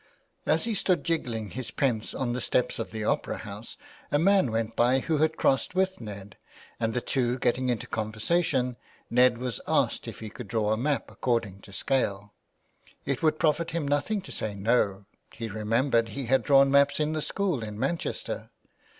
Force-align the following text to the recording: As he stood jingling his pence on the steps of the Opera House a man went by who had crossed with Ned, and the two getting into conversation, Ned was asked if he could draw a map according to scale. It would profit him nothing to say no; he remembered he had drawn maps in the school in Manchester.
As 0.47 0.63
he 0.63 0.73
stood 0.73 1.03
jingling 1.03 1.51
his 1.51 1.69
pence 1.69 2.15
on 2.15 2.33
the 2.33 2.41
steps 2.41 2.79
of 2.79 2.89
the 2.89 3.03
Opera 3.03 3.37
House 3.37 3.77
a 4.11 4.17
man 4.17 4.49
went 4.51 4.75
by 4.75 4.97
who 5.01 5.19
had 5.19 5.37
crossed 5.37 5.75
with 5.75 6.01
Ned, 6.01 6.37
and 6.79 6.95
the 6.95 7.01
two 7.01 7.37
getting 7.37 7.69
into 7.69 7.85
conversation, 7.85 8.77
Ned 9.11 9.37
was 9.37 9.61
asked 9.67 10.07
if 10.07 10.19
he 10.19 10.31
could 10.31 10.47
draw 10.47 10.73
a 10.73 10.75
map 10.75 11.11
according 11.11 11.61
to 11.61 11.71
scale. 11.71 12.33
It 13.05 13.21
would 13.21 13.37
profit 13.37 13.69
him 13.69 13.87
nothing 13.87 14.21
to 14.23 14.31
say 14.31 14.55
no; 14.55 15.05
he 15.35 15.49
remembered 15.49 16.09
he 16.09 16.25
had 16.25 16.41
drawn 16.41 16.71
maps 16.71 16.99
in 16.99 17.13
the 17.13 17.21
school 17.21 17.61
in 17.63 17.77
Manchester. 17.77 18.49